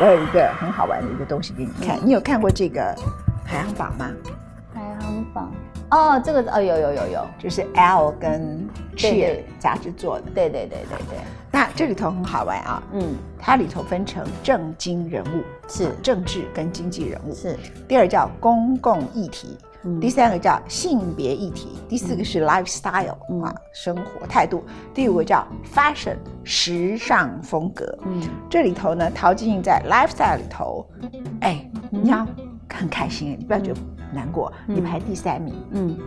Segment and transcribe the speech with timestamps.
[0.00, 2.96] 我有一个很好玩的一个东西给你看，你有看过这个
[3.44, 4.10] 排行榜吗？
[4.72, 5.52] 排行榜。
[5.90, 8.66] 哦，这个哦有有有有，就是 L 跟
[8.96, 10.30] 对 Cheer 杂志做的。
[10.34, 11.18] 对对对对对，
[11.50, 15.84] 那这里头很好玩啊，嗯，它里头分成政经人物，是。
[15.84, 17.34] 啊政治跟经济人物。
[17.34, 19.69] 是，第二叫公共议题，嗯
[20.00, 23.42] 第三个叫性别议题，第四个是 lifestyle、嗯。
[23.42, 24.62] 啊，生活态度，
[24.92, 27.98] 第五个叫 fashion 时尚风格。
[28.04, 28.22] 嗯。
[28.50, 30.86] 这里头呢，陶晶莹在 lifestyle 里头，
[31.40, 32.26] 哎，你要
[32.68, 33.80] 很开心，你不要觉得
[34.12, 35.98] 难过，嗯你排第三名，嗯。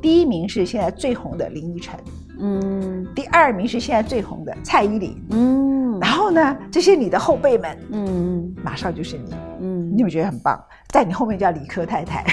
[0.00, 1.98] 第一名是现在最红的林依晨，
[2.38, 3.04] 嗯。
[3.14, 5.20] 第二名是现在最红的蔡依林。
[5.30, 5.98] 嗯。
[5.98, 8.54] 然后呢，这些你的后辈们，嗯。
[8.62, 10.58] 马上就是你，嗯你有没有觉得很棒？
[10.88, 12.24] 在你后面叫理科太太，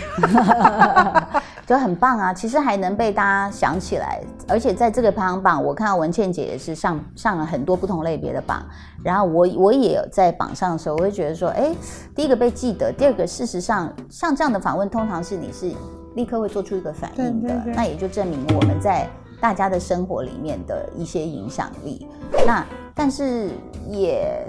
[1.65, 2.33] 就很棒啊！
[2.33, 8.63] 其实还能被大家想起来，而且在这个排行榜，我看到文倩姐也是上上了很多不同类别的榜，
[9.03, 11.73] 然后我我也有在榜上的时候，我会觉得说，哎，
[12.15, 15.71] 第一个被记得，第二个事实上像这样的访问，通常是你是
[16.15, 19.09] 立刻会做出一个反应的，对对对那也就证明我们在
[19.41, 22.07] 大家的生活里面的一些影响力。
[22.45, 23.49] 那但是
[23.89, 24.45] 也。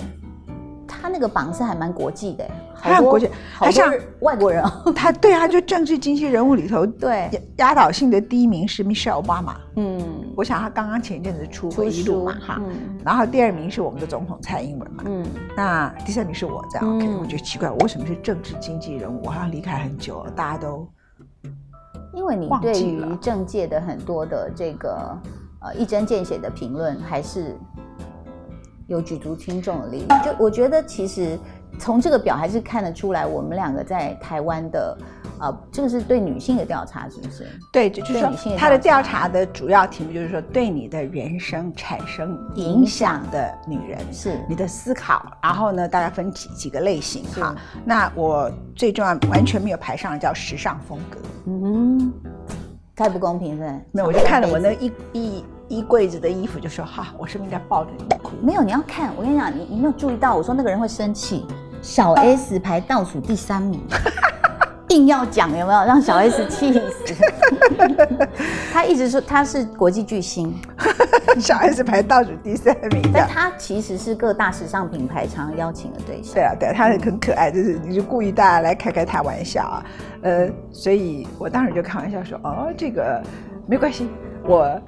[1.00, 9.54] 他那个榜是还蛮国际的，好多他很国际好像外国人哦， 他对啊，就政治经济人物里头， 对，压压倒性的第一名是 Michelle Obama。
[9.76, 10.02] 嗯，
[10.36, 12.60] 我想他刚刚前一阵子出出回忆录嘛，哈。
[12.60, 16.96] 嗯然后第二名是我们的总统蔡英文嘛，嗯，那第三名是我这样。
[16.96, 19.20] OK，嗯我觉得奇怪，我为什么是政治经济人物？
[19.24, 20.88] 我好像离开很久了，大家都
[22.14, 25.18] 因为你忘对于政界的很多的这个
[25.60, 27.58] 呃一针见血的评论，还是
[28.86, 30.24] 有举足轻重的力量。
[30.24, 31.38] 就我觉得，其实
[31.78, 34.96] 从这个表还是看得出来，我们两个在台湾的
[35.40, 37.46] 呃，这个是对女性的调查，是不是？
[37.72, 43.98] 对，就就是女性的说他的调调查的主要题目就是说，对你的人生产生影响的女人。
[44.12, 47.54] 是你的思考，然后呢，大概分几几个类型哈。
[47.84, 52.12] 那我最重要完全没有排上的叫时尚风格，嗯，
[52.94, 53.80] 太不公平了。
[53.90, 54.94] 没有，我就看了我那上辈子
[55.68, 58.32] 衣柜子的衣服，就说哈，我是不是应该抱着你哭？
[58.42, 59.10] 没有，你要看。
[59.16, 61.46] 我跟你讲，你你没有注意到，我说那个人会生气。
[61.82, 63.78] 小 S 排倒数第三名，
[64.88, 67.14] 硬要讲有没有让小 S 气死？
[68.72, 70.54] 他一直说他是国际巨星，
[71.38, 73.02] 小 S 排倒数第三名。
[73.12, 76.42] 但他其实是各大时尚品牌常邀请的对象对。
[76.42, 79.84] 啊，对啊，他很可爱，就是你就故意大家来开开他玩笑啊，
[80.22, 83.22] 呃，所以我当时就开玩笑说，哦，这个
[83.66, 84.08] 没关系，
[84.46, 84.80] 我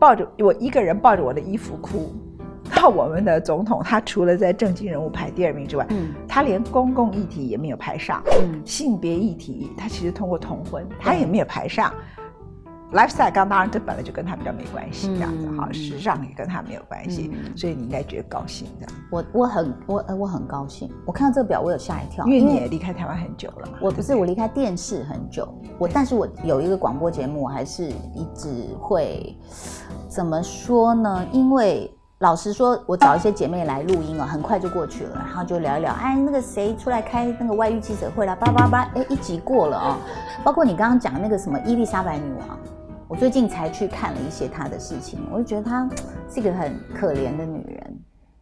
[0.00, 2.12] 抱着我一个人抱着我的衣服哭。
[2.74, 11.92] 那我们的总统，他除了在政经人物排第二名之外，嗯他连公共议题也没有排上，嗯性别议题他其实通过同婚，他也没有排上。
[12.92, 23.78] Lifestyle 刚当然这本来就跟他比较没关系，这样子哈，嗯时尚也跟他没有关系，嗯所以你应该觉得高兴这样，我我很我呃我很高兴，我看到这个表我有吓一跳，因为你也离开台湾很久了嘛。
[23.80, 29.36] 我不是我离开电视很久，我但是我有一个广播节目，我还是一直会
[30.08, 31.26] 怎么说呢？
[31.32, 39.96] 因为老实说，我找一些姐妹来录音啊，很快就过去了，然后就聊一聊，哎，那个谁出来开那个外遇记者会啦，叭叭叭，哎，一集过了哦。
[40.44, 42.58] 包括你刚刚讲的那个什么伊丽莎白女王，
[43.10, 45.88] 我最近才去看了一些她的事情，我就觉得她
[46.32, 47.98] 是一个很可怜的女人。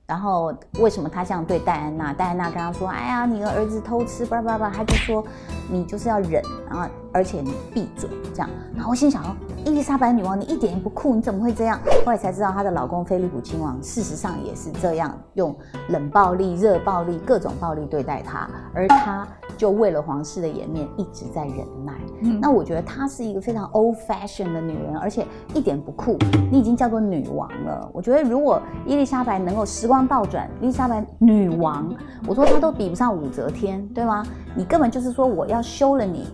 [0.06, 2.12] 然后为什么她这样对戴安娜？
[2.12, 5.24] 戴安娜跟她说：“哎呀，你的儿子偷吃，叭叭叭。”她就说
[5.72, 8.48] ：“你就是要忍，然后而且你闭嘴。”这样。
[8.74, 15.54] 然后我心想说：“伊丽莎白女王，你一点也不酷，你怎么会这样？”后来才知道，她的老公菲利普亲王事实上也是这样，用
[15.88, 19.26] 冷暴力、热暴力、各种暴力对待她，而她
[19.56, 21.94] 就为了皇室的颜面一直在忍耐。
[22.20, 26.16] 嗯那我觉得她是一个非常 old fashion 的女人，而且一点不酷。
[26.50, 27.90] 你已经叫做女王了。
[27.92, 31.92] 我觉得如果伊丽莎白能够时光倒转，伊丽莎白女王，
[32.28, 34.24] 我说她都比不上武则天，对吗？
[34.54, 36.28] 你根本就是说我要休了你。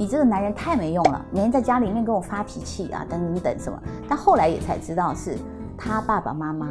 [0.00, 3.78] 你这个男人太没用了，每天在家里面跟我发脾气啊，等等等什么。
[4.08, 5.36] 但后来也才知道是
[5.76, 6.66] 他爸爸妈妈，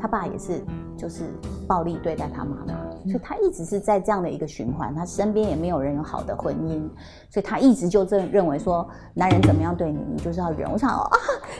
[0.00, 0.64] 他爸也是
[0.96, 1.32] 就是
[1.68, 6.80] 暴力对待他妈妈，所以他一直是在这样的一个循环，他身边也没有人有好的婚姻，
[7.30, 10.70] 所以他一直就这认为说，男人怎么样对你，你就是要忍。
[10.70, 11.10] 我想啊，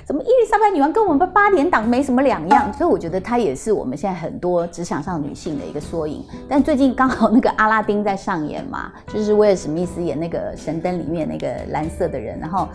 [0.04, 2.72] 怎么伊丽莎白女王跟我们八点档没什么两样？
[2.72, 6.24] 所以我觉得她也是我们现在很多职场上女性的一个缩影。
[6.48, 12.68] 但最近刚好那个阿拉丁在上演嘛，就是威尔史密斯演那个神灯里面那个蓝色的人，然后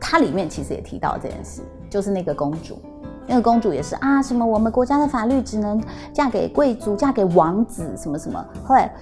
[0.00, 2.78] 它里面其实也提到这件事，就是那个公主。
[3.26, 5.82] 那个公主也是啊，什么我们国家的法律只能
[6.12, 8.44] 嫁给贵族，嫁给王子，什么什么。
[8.64, 8.94] 后来，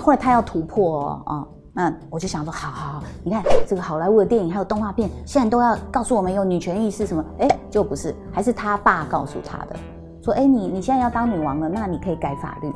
[0.00, 9.76] 后来她要突破哦，啊、那我就想说，好好好，你看这个好莱坞的电影还有动画片，现在都要告诉我们有女权意识什么，哎，就不是，还是他爸告诉他的，
[10.22, 12.72] 说，哎，你你现在要当女王了，那你可以改法律。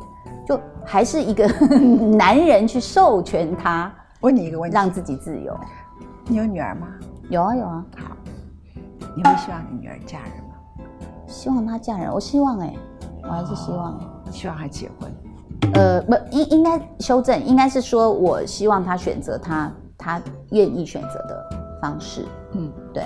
[0.47, 1.47] 就还是一个
[2.15, 5.57] 男人去授权她问你一个问题，让自己自由。
[6.27, 6.87] 你有女儿吗？
[7.29, 8.15] 有啊有啊，好，
[9.15, 10.54] 你会希望你女儿嫁人吗？
[11.35, 12.73] 希望他嫁人，我希望哎、
[13.23, 13.99] 我还是希望。
[14.23, 15.11] 你希望他结婚？
[15.73, 20.21] 呃，不，应应该修正，应该是说我希望他选择他他
[20.51, 21.45] 愿意选择的
[21.81, 22.23] 方式。
[22.53, 23.03] 嗯，对，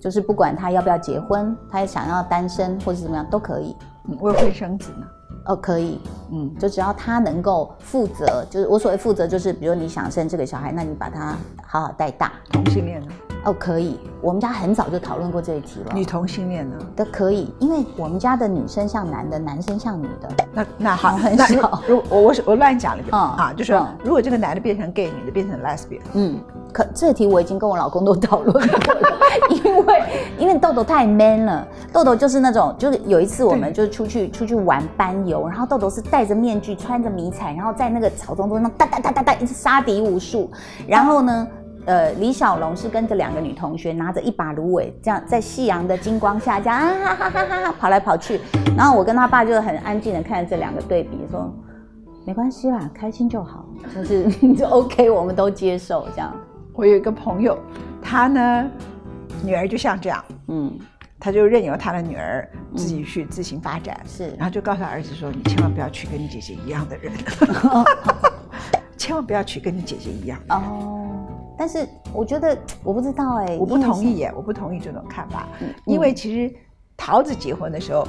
[0.00, 3.76] 就是不管他要不要结婚，他也想要单身或者怎么样都可以。
[4.08, 5.06] 嗯未婚生子呢？
[5.46, 6.00] 哦，可以，
[6.32, 12.32] 嗯，就只要他能够负责，就是我所谓负责，就是比如你想生这个小孩，那你把他好好带大。
[12.50, 13.08] 同性恋呢？
[13.44, 15.92] 哦，可以，我们家很早就讨论过这一题了。
[15.94, 16.76] 女同性恋呢？
[16.96, 20.28] 的可以，因为我们家的女生像男的，男生像女的。
[20.52, 26.40] 那那好，很那少如我我是我乱讲了一个嗯啊，就是嗯如果这个男的变成 gay，女的变成 lesbian，嗯，
[26.72, 29.08] 可这题我已经跟我老公都讨论过了，
[29.50, 30.02] 因为
[30.38, 40.50] 因为豆豆太 man 了，豆豆就是那种，就是有一次我们就是出去出去玩班游，然后豆豆是戴着面具，穿着迷彩，然后在那个草丛中那哒哒哒哒哒一直杀敌无数，
[40.86, 41.46] 然后呢。
[41.86, 48.40] 呃，李小龙是跟着两个女同学，拿着一把芦苇，这样在夕阳的金光下，这样啊哈哈哈哈哈跑来跑去。
[48.76, 51.52] 然后我跟他爸就很安静的看着这两个对比，说
[52.24, 56.34] 没关系啦，开心就好，就是 就 OK，我们都接受这样。
[56.72, 57.58] 我有一个朋友，
[58.02, 58.66] 他呢
[59.42, 60.72] 女儿就像这样，嗯，
[61.20, 67.12] 他就任由他的女儿自己去自行发展，是然后就告诉他儿子说：“你千万不要娶跟你姐姐一样的人，
[68.96, 70.38] 千万不要娶跟你姐姐一样。
[70.48, 71.03] 哦，
[71.64, 76.54] 但是我觉得 我不知道哎、”我不同意耶，我不同意这种看法，嗯因为其实
[76.94, 78.06] 桃子结婚的时候，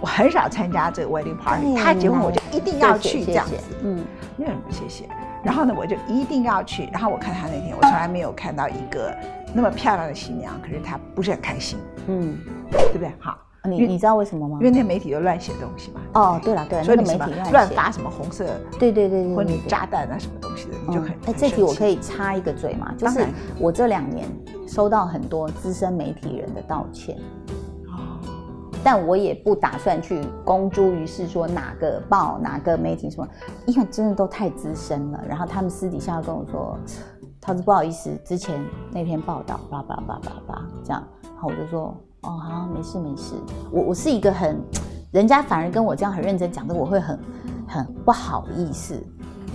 [0.00, 3.54] 我很少参加这个 wedding party，哎他结婚我就一定要去这样子
[3.84, 4.04] 嗯，
[4.36, 5.08] 没有什么谢谢。
[5.44, 6.88] 然后呢，我就一定要去。
[6.92, 9.16] 然后我看他那天，我从来没有看到一个
[9.54, 12.36] 那么漂亮的新娘，可是她不是很开心，嗯，
[12.72, 13.12] 对不对？
[13.20, 14.64] 好，你你知道为什么吗因？
[14.64, 16.00] 为那媒体都乱写东西嘛。
[16.14, 18.46] 哦，对了对所以你什么媒体乱发什么红色
[18.78, 19.60] 对对对对婚礼。
[19.66, 23.26] 炸弹啊什么东西的，你就很哎、这题我可以以插一个嘴嘛，就是
[23.58, 24.26] 我这两年
[24.68, 27.16] 收到很多资深媒体人的道歉，
[27.88, 28.18] 哦
[28.84, 33.26] 但我也不打算去公诸于世，说哪个报哪个媒体什么，
[33.66, 35.24] 因为真的都太资深了。
[35.28, 36.78] 然后他们私底下要跟我说，
[37.40, 41.92] 桃子不好意思，之前那篇报道，叭叭叭叭叭这样，然后我就说，
[42.22, 43.34] 哦好，没事没事。
[43.70, 44.60] 我我是一个很，
[45.12, 47.18] 人家反而跟我这样很认真讲的，我会很
[47.68, 49.00] 很不好意思，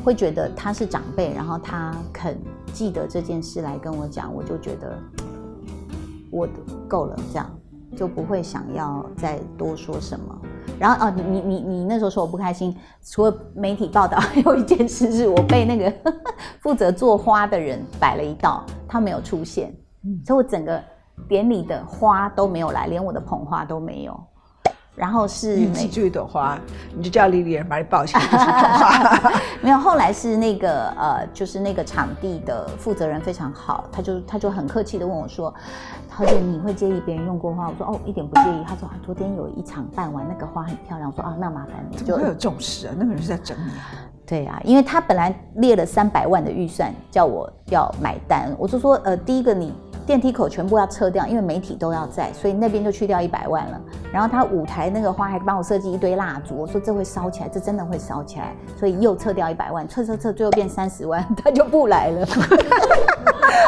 [0.03, 2.39] 会觉得他是长辈，然后他肯
[2.73, 4.97] 记得这件事来跟我讲，我就觉得
[6.31, 6.53] 我的
[6.87, 7.49] 够了，这样
[7.95, 10.41] 就不会想要再多说什么。
[10.79, 15.93] 然后哦，你你你你那时候说我不开心，除了媒体报道， 还有一件事是我被那个
[16.61, 19.75] 负责做花的人摆了一道，他没有出现，
[20.25, 20.81] 所以我整个
[21.27, 24.19] 典礼的花都没有来，连我的捧花都没有。
[24.93, 26.59] 然后是你那记住一朵花，
[26.93, 29.31] 你就叫丽丽人把你抱起来，就是捧花。
[29.63, 35.51] 没有，后来是那个呃，就是那个场地的负责人非常好，他就他就很客气的问我说
[36.11, 42.93] ：“桃姐，你会介意别人用过花？”我说：“哦，一点不介意。”他说：“啊，昨天有一场办完，那个花很漂亮。”我说：“啊，那麻烦你。”怎么会有这种事啊？
[42.95, 43.87] 那个人是在整你啊！
[44.25, 49.73] 对啊，因为他本来列了三百万的预算叫我要买单，我就说呃，第一个你
[50.11, 53.79] 电梯口全部要撤掉，因为媒体都要在，所以那边就去掉一百万了。
[54.11, 62.27] 然后他舞台那个花还帮我设计一堆蜡烛，我说这会烧起来，这真的会烧起来，所以又撤掉一百万，撤撤撤，最后变三十万，他就不来了。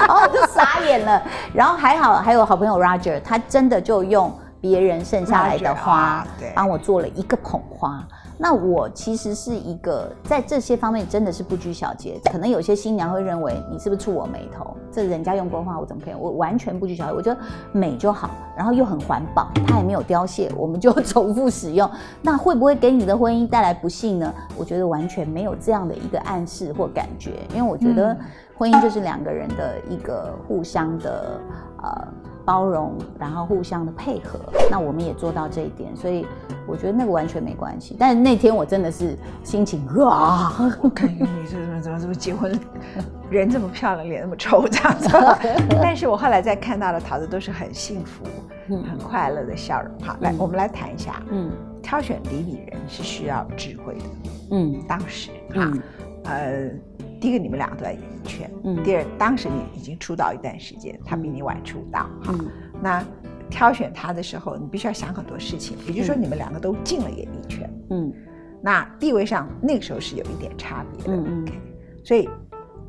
[0.05, 1.23] 然后我就傻眼了。
[1.53, 8.05] 然后还好还有好朋友 Roger，他真的就用别人剩下来的花帮我做了一个捧花。
[8.37, 14.75] 那我其实是一个在这些方面真的是不拘小节，可能有些新娘会认为你是不是触我眉头？
[14.91, 16.13] 这人家用过话，我怎么可以？
[16.13, 17.39] 我完全不拘小节，我觉得
[17.71, 21.89] 美就好，然后又很环保，它也没有凋谢，我们就 重复使用。
[22.21, 24.33] 那会不会给你的婚姻带来不幸呢？
[24.57, 28.19] 我觉得完全没有这样的一个暗示或感觉，因为我觉得嗯
[28.57, 31.39] 婚姻就是两个人的一个互相的
[31.81, 32.07] 呃
[32.45, 34.39] 包容，然后互相的配合。
[34.69, 36.25] 那我们也做到这一点，所以
[36.67, 37.95] 我觉得那个完全没关系。
[37.99, 42.57] 但是那天我真的是心情啊，我看一个女生怎么怎么怎么结婚，
[43.29, 45.09] 人这么漂亮，脸那么丑这样子。
[45.81, 48.25] 但是我后来再看到的桃子都是很幸福、
[48.69, 49.91] 嗯很快乐的笑容。
[50.01, 54.03] 好，来，嗯我们来谈一下，嗯挑选礼礼人是需要智慧的。
[54.51, 55.81] 嗯当时啊嗯，
[56.25, 56.69] 呃，
[57.23, 58.83] 第一个你们两个都在演艺圈，嗯。
[58.83, 62.51] 第二，当时你已经出道一段时间，他比你晚出道，哈、嗯。
[62.81, 63.01] 那
[63.49, 68.11] 挑选他的时候，你必须要想很多事情，比如说你们两个都进了演艺圈，嗯。
[68.61, 71.43] 那地位上那个时候是有一点差别的，嗯嗯。
[71.43, 71.53] OK，
[72.03, 72.29] 所以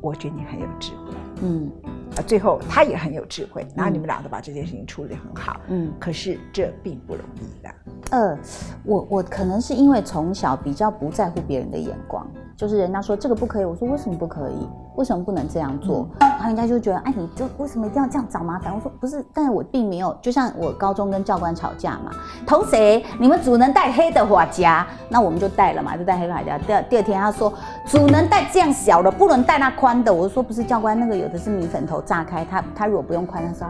[0.01, 1.13] 我觉得你很有智慧。
[1.41, 1.71] 嗯。
[2.17, 5.61] 啊，最后他也很有智慧，然后你们俩都把这件事情处理得很好。
[5.69, 5.93] 嗯。
[5.97, 7.73] 可是这并不容易的。
[8.11, 8.37] 呃，
[8.83, 14.67] 我我可能是因为从小比较不在乎别人的眼光，就是人家说这个不可以，我说为什么不可以？
[14.95, 16.07] 为什么不能这样做？
[16.21, 18.73] 然后人家就觉得，哎，你就为什么一定要这样找麻烦？
[18.73, 22.11] 我说不是，但是我并没有，就像我高中跟教官吵架嘛，
[22.47, 23.05] 同谁？
[23.19, 26.57] 你们组能带黑的发夹，那我们就带了嘛，就带黑发夹。
[26.57, 27.51] 第二第二天他说
[27.85, 30.13] 组能带这样小的，不能带那宽的。
[30.13, 33.67] 我说不是，教官那个有的是米粉头炸开，他他如果不用宽，他说。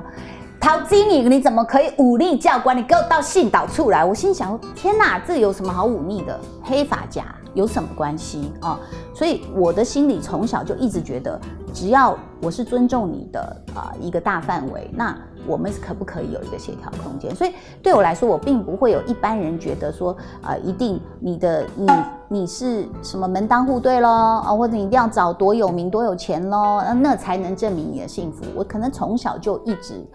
[0.58, 2.76] 陶晶莹，你怎么可以忤逆教官？
[2.76, 4.04] 你给我到训导处来！
[4.04, 6.40] 我心想：天哪，这有什么好忤逆的？
[6.64, 7.24] 黑发夹
[7.56, 8.80] 有什么关系啊？
[9.14, 11.40] 所以我的心里从小就一直觉得，
[11.74, 13.40] 只要我是尊重你的
[13.74, 17.36] 啊一个大范围，那我们可不可以有一个协调空间？
[17.36, 21.88] 所以对我来说，我并不会有一般人觉得说啊，一定你的你
[22.28, 28.44] 你是什么门当户对喽啊，或者你一定要找多有名多有钱喽，那那才能证明你的幸福。
[28.56, 30.06] 我可能从小就一直。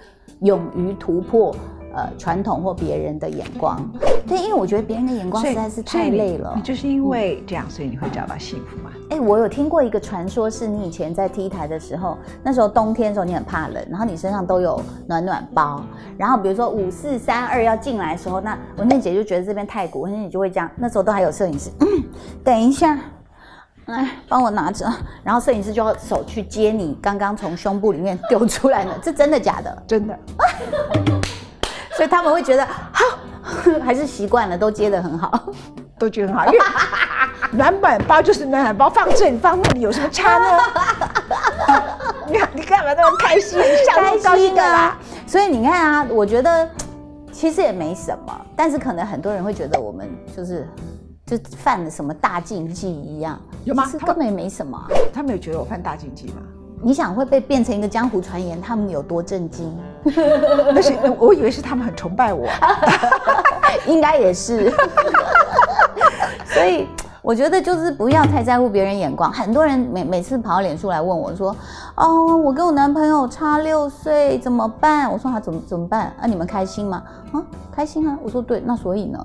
[0.43, 1.55] 勇于突破
[1.95, 3.81] 呃传统或别人的眼光，
[4.27, 6.53] 对，因为我觉得别人的眼光实在是太累了。
[6.57, 8.91] 你就是因为这样，所以你会找到幸福吗？
[9.11, 15.83] 哎，我有听过一个传说，是你以前在 T 台的时候，那时候冬天的时候你很怕冷，然后你身上都有暖暖包，
[16.17, 21.71] 然后比如说五四三二要进来的时候，那文倩姐就觉得这边太鼓，文倩姐就会这样，那时候都还有摄影师，
[22.45, 22.99] 等一下。
[23.87, 24.89] 来，帮我拿着，
[25.25, 29.83] 然后摄影师就要手去接你刚刚从胸部里面丢出来的，这真的假的？
[29.85, 30.17] 真的。
[32.01, 33.05] 所以他们会觉得好，
[33.85, 35.39] 还是习惯了，都接的很好，
[36.01, 36.47] 都觉得很好。
[36.47, 36.59] 因为
[37.51, 40.59] 暖暖包就是暖暖包，放这里放那里有什么差呢？
[42.27, 43.61] 你看你干嘛那么开心？
[43.95, 44.97] 开心的啦。
[45.27, 46.67] 所以你看啊，我觉得
[47.31, 50.67] 其实也没什么，但是可能很多人会觉得我们就是。
[51.27, 53.89] 就犯了什么大禁忌一样，有吗？
[54.05, 54.77] 根本没什么。
[55.13, 56.43] 他们有觉得我犯大禁忌吗？
[56.83, 59.77] 你想会被变成一个江湖传言，他们有多震惊？
[60.75, 62.49] 那是我以为是他们很崇拜我，
[63.87, 64.73] 应该也是。
[66.47, 66.89] 所以
[67.23, 69.31] 我觉得就是不要太在乎别人眼光。
[69.31, 71.55] 很多人每每次跑到脸书来问我说
[71.97, 76.13] ：“哦，我跟我男朋友差六岁，怎么办？”我说：“他怎么怎么办？
[76.21, 77.03] 啊，你们开心吗？
[77.33, 78.19] 啊？”开心啊！
[78.23, 79.25] 我说对，那所以呢？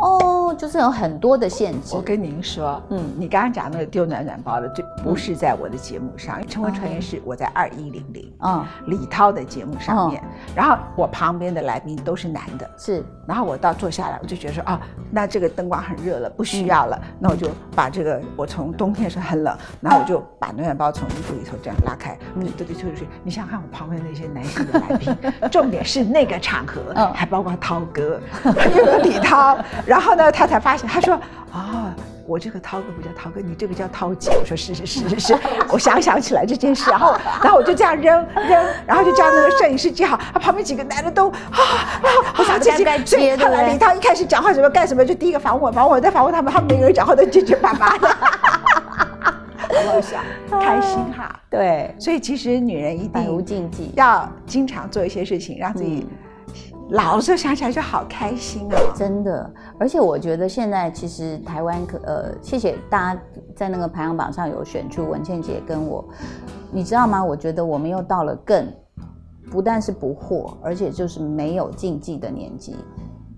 [0.00, 1.94] 哦，就是有很多的限制。
[1.94, 10.22] 我跟您说，嗯，你刚刚讲那个丢暖暖包的，这不是在我的节目上，成为传言是我在二一零零啊李涛的节目上面，
[10.54, 14.80] 然后我旁边的来宾都是男的，是，然后我到坐下来，我就觉得说啊，
[15.10, 25.14] 那这个灯光很热了，不需要了，那我就把这个我从冬天是很冷，然后我就把暖暖包从衣服里头这样拉开，嗯，对对对对，你想想看我旁边那些男性的来宾，
[25.50, 27.80] 重点是那个场合，嗯，还包括涛。
[27.92, 28.20] 哥，
[28.56, 29.58] 还有李涛，
[29.90, 31.16] 然后呢，他才发现，他说
[31.52, 31.90] ：“哦，
[32.24, 41.58] 我这个涛哥不叫涛哥，你这个叫涛姐。”我说：“是是是是是。” 我想想起来这件事，然后然后我就这样扔扔，然后就叫那个摄影师接好，他旁边几个男的都啊，
[42.38, 42.70] 我想接
[43.04, 48.08] 所以后来李涛一开始讲话什么干什么，就第一个反问，反问我再反问他们，他们每个人讲话都结结巴巴的，
[49.58, 50.18] 好好笑，
[50.60, 51.34] 开心哈。
[51.50, 56.06] 对，所以其实女人一定无禁忌，要经常做一些事情，让自己。
[56.90, 58.76] 老的时候想起来就好开心啊！
[58.94, 63.22] 真的，而且我觉得现在其实台湾可呃，谢谢大家
[63.54, 66.04] 在那个排行榜上有选出文倩姐跟我，
[66.72, 67.24] 你知道吗？
[67.24, 68.66] 我觉得我们又到了更
[69.50, 72.74] 不但是不惑，而且就是没有禁忌的年纪。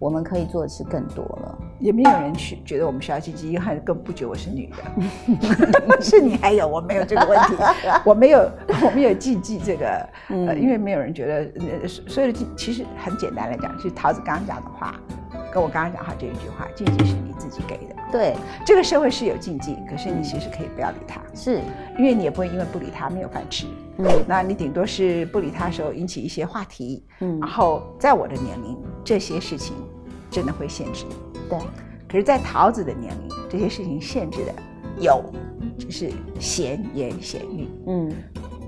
[0.02, 7.54] 我们可以做的是更多了，也没有人去觉得我们需要禁忌，因为更不觉得我是女的， 是你还有我没有这个问题，
[8.04, 8.50] 我没有
[8.84, 14.92] 我没有禁忌这个，呃，因为没有人觉得，所有的禁其实很简单来讲，是桃子刚刚讲的话，
[15.52, 18.34] 跟我刚刚讲话这一句话，禁忌是你自己给的，对，
[18.66, 21.60] 这个社会是有禁忌，可是你其实可以不要理他，是。
[21.96, 23.66] 因为你也不会因为不理他没有饭吃，
[23.98, 29.76] 嗯，那你顶多是不理他的时候引起一些话题，嗯，然后在我的年龄这些事情。
[30.32, 31.58] 真的会限制你，对。
[32.08, 34.54] 可是，在桃子的年龄，这些事情限制的
[34.98, 35.22] 有，
[35.78, 36.10] 就是
[36.40, 38.10] 闲言闲语，嗯。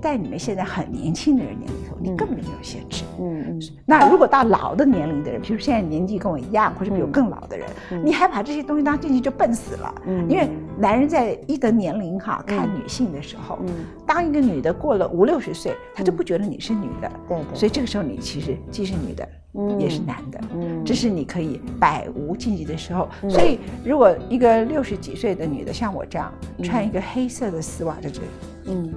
[0.01, 3.05] 在你们现在很年轻的人年里头，你根本就没有限制。
[3.19, 3.63] 嗯嗯。
[3.87, 7.67] 那如果到老的年龄的人，比如现在年纪跟我一样，或者比我更老的人，
[8.05, 9.95] 你还把这些东西当进去，就笨死了。
[10.07, 10.29] 嗯。
[10.29, 10.47] 因为
[10.79, 13.73] 男人在一个年龄哈看女性的时候，嗯，
[14.07, 17.11] 当一个女的过了五六十岁，他就不觉得你是女的。
[17.27, 17.57] 对对。
[17.57, 19.31] 所以这个时候你其实既是女的，嗯，
[19.79, 20.41] 也是男的。
[20.55, 20.85] 嗯。
[20.85, 23.09] 这是你可以百无禁忌的时候。
[23.29, 26.33] 所以如果一个六十几岁的女的像我这样
[26.63, 28.27] 穿一个黑色的丝袜在这里，
[28.67, 28.95] 嗯。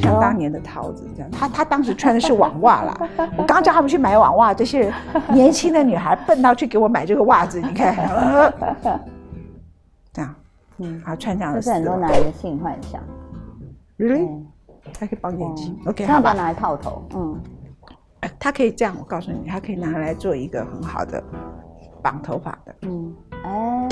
[0.00, 3.08] 像当年的桃子这样，她她当时穿的是网袜啦。
[3.36, 4.92] 我刚叫他们去买网袜，这些
[5.30, 7.94] 年轻的女孩笨到去给我买这个袜子，你看，
[10.12, 10.34] 这样，
[10.78, 11.60] 嗯，啊，穿这样的。
[11.60, 13.00] 这是很多男人的性幻想。
[13.98, 14.28] Really？
[14.98, 15.78] 还可以绑眼睛。
[15.86, 16.32] OK，这样好吧。
[16.32, 17.38] 把拿来套头，嗯，
[18.24, 21.22] 呃它可以这样，我告诉你，它可以拿来做一个很好的
[22.02, 22.74] 绑头发的。
[22.82, 23.14] 嗯，
[23.44, 23.88] 哎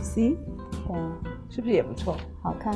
[0.00, 0.36] ，C
[0.86, 0.96] 对，
[1.48, 2.16] 是不是也不错？
[2.42, 2.72] 好看，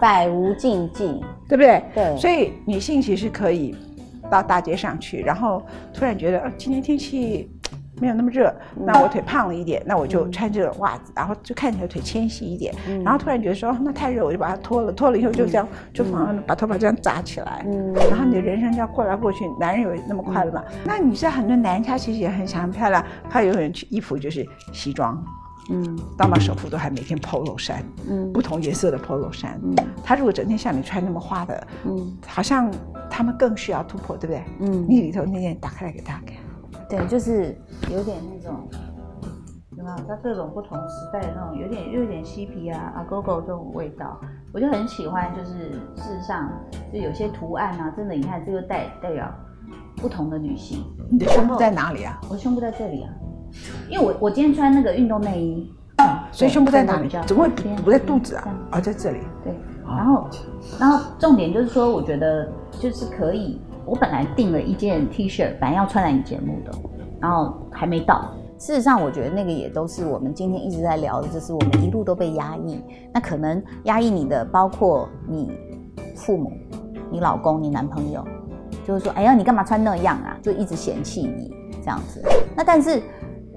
[0.00, 1.82] 百无禁忌，对不对？
[1.94, 2.16] 对。
[2.16, 3.74] 所以女性其实可以
[4.30, 7.50] 到大街上去，然后突然觉得，呃，今天天气
[8.00, 12.74] 没有那么热，那我腿胖了一点，那我就穿这种袜子，然后就看起来腿纤细一点。
[13.04, 17.64] 然后突然觉得说，哦那太热，我就把它脱了，脱了以后就这样，就反而把头发这样扎起来。
[17.66, 20.62] 嗯然后你的人生就要过来过去，男人有那么快乐吗？
[20.84, 25.22] 那你知道很多男人他其实也很想很漂亮，他有人去衣服就是西装。
[25.70, 29.58] 嗯当把首富都还每天 polo 衫，嗯不同颜色的 polo 衫。
[29.62, 29.74] 嗯
[30.04, 32.70] 他如果整天像你穿那么花的，嗯好像
[33.08, 34.42] 他们更需要突破，对不对？
[34.60, 36.33] 嗯，你里头那件打开来给大家看，
[36.88, 37.56] 对，就是
[37.90, 38.68] 有点那种，
[39.76, 39.96] 有没有？
[40.06, 44.20] 它各种不同时代的那种，有点又有点嬉皮啊、啊 go go 这种味道，
[44.52, 45.34] 我就很喜欢。
[45.34, 46.50] 就是事实上，
[46.92, 49.28] 就有些图案啊，真的，你看这个代代表
[49.96, 50.84] 不同的女性。
[51.10, 52.20] 你的胸部在哪里啊？
[52.30, 53.10] 我胸部在这里啊，
[53.88, 55.72] 因为我我今天穿那个运动内衣，
[56.30, 57.08] 所以胸部在哪里？
[57.26, 57.48] 怎么会
[57.82, 58.48] 不在肚子啊？
[58.72, 59.20] 啊，在这里。
[59.42, 59.54] 对，
[59.86, 60.28] 然后，
[60.78, 63.60] 然后重点就是说，我觉得就是可以。
[63.86, 66.72] 我本来订了一件 T 恤，本来要穿来你节目的，
[67.20, 68.32] 然后还没到。
[68.56, 72.80] 事实上，我觉得那个也都是我们今天一直在聊的，就是我们一路都被压抑。
[73.12, 75.52] 那可能压抑你的，包括你
[76.14, 76.52] 父母、
[77.10, 78.24] 你老公、你男朋友，
[78.86, 80.38] 就是说，哎呀，你干嘛穿那样啊？
[80.40, 82.22] 就一直嫌弃你这样子。
[82.56, 83.02] 那但是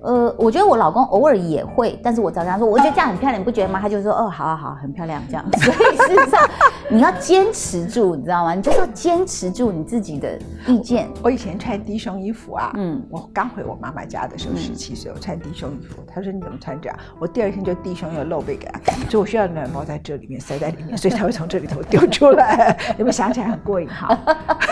[0.08, 3.78] 呃，我觉得我老公偶尔也会，但是我只要跟他说，我觉得这样很漂亮，你不觉得吗？
[3.82, 5.46] 他就说，哦，好好好，很漂亮这样。
[5.60, 6.50] 所以事实上，
[6.90, 8.54] 你要坚持住，你知道吗？
[8.54, 11.10] 你就是要坚持住你自己的意见。
[11.22, 16.98] 我以前穿低胸衣服啊，嗯嗯，我刚回我妈妈家的时候，十七岁，我穿低胸衣服，她说你怎么穿这样？
[17.20, 22.78] 我第二天就低胸又露背给她看，所以我需要暖包在这里面塞在里面，所以才会从这里头丢出来。
[22.98, 24.18] 有没有想起来很过瘾哈？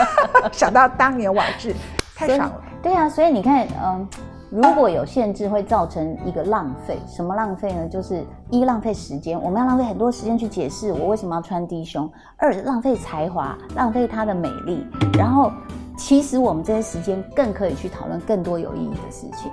[0.50, 1.74] 想到当年往事，
[2.14, 2.62] 太爽了。
[2.82, 4.08] 对啊，所以你看，嗯，
[4.48, 6.98] 如果有限制，会造成一个浪费。
[7.06, 7.88] 什么浪费呢？
[7.88, 14.86] 就是一浪费时间，我们要浪费很多时间去解释我为什么要穿低胸；二浪费才华，浪费它的美丽。
[15.18, 15.50] 然后，
[15.98, 19.50] 其实我们这些时间更可以去讨论更多有意义的事情。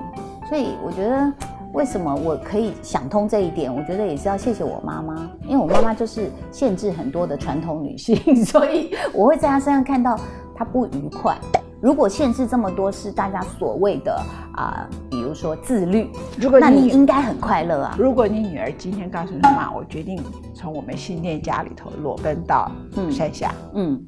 [0.47, 1.33] 所以我觉得，
[1.73, 3.75] 为什么我可以想通这一点？
[3.75, 8.15] 我觉得也是要谢谢我妈妈，因为我妈妈就是限制很多的传统女性，
[8.45, 10.19] 所以我会在她身上看到
[10.55, 11.35] 她不愉快。
[11.83, 14.17] 如果限制这么多是大家所谓的
[14.55, 17.93] 啊、比如说自律，如果那你你应该很快乐啊。
[17.99, 20.23] 如果你女儿今天告诉你妈，我决定
[20.55, 24.01] 从我们新店家里头裸奔到嗯山下，嗯，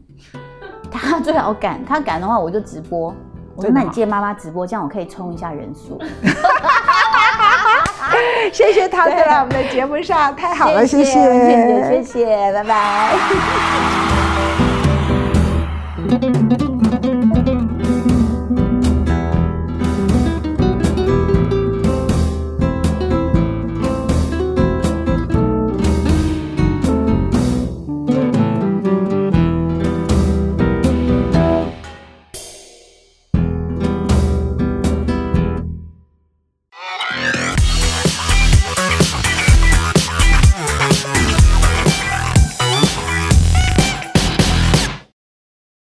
[0.89, 3.13] 她最好敢，她敢的话我就直播。
[3.57, 5.99] 我说那你借妈妈直播，这样我可以冲一下人数。
[8.53, 13.13] 谢谢桃子来我们的节目上，太好了，谢谢谢谢，谢拜拜。